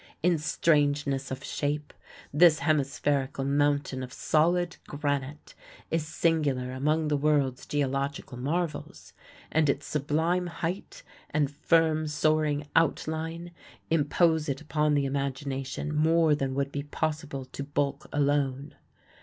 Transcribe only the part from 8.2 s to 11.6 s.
marvels, and its sublime height and